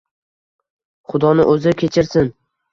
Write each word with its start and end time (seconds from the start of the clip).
Xudoni 1.13 1.47
o‘zi 1.53 1.77
kechirsin. 1.85 2.37